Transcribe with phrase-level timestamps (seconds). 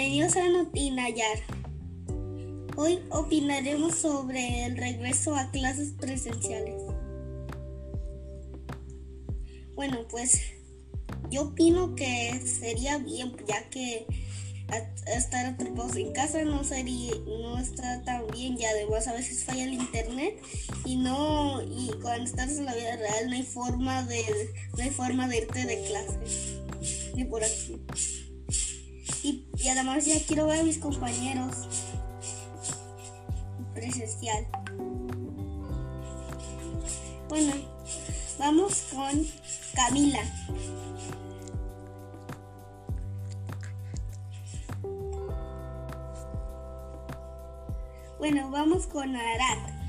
[0.00, 1.40] Bienvenidos a Notinayar.
[2.74, 6.80] Hoy opinaremos sobre el regreso a clases presenciales.
[9.74, 10.40] Bueno, pues
[11.30, 14.06] yo opino que sería bien, ya que
[15.14, 19.64] estar atrapados en casa no sería no está tan bien y además a veces falla
[19.64, 20.40] el internet
[20.86, 24.24] y no y cuando estás en la vida real no hay forma de
[24.78, 26.18] no hay forma de irte de clase
[27.14, 27.82] ni por aquí
[29.70, 31.68] además ya quiero ver a mis compañeros.
[33.74, 34.46] Presencial.
[37.28, 37.80] Bueno
[38.40, 39.26] vamos con
[39.74, 40.20] Camila.
[48.18, 49.79] Bueno, vamos con Arat.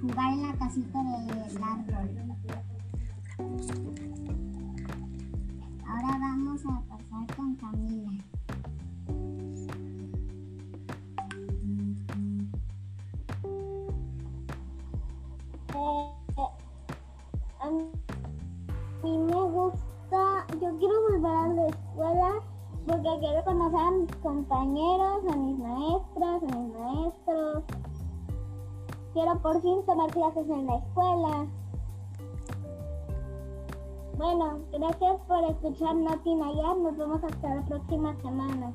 [0.00, 2.08] Jugar en la casita del árbol.
[5.86, 8.12] Ahora vamos a pasar con Camila.
[15.74, 16.12] Eh,
[17.60, 17.70] a
[19.02, 22.30] mí me gusta, yo quiero volver a la escuela
[22.86, 27.39] porque quiero conocer a mis compañeros, a mis maestras, a mis maestros.
[29.12, 31.46] Quiero por fin tomar clases en la escuela.
[34.16, 36.76] Bueno, gracias por escuchar Noti Nayar.
[36.76, 38.72] Nos vemos hasta la próxima semana.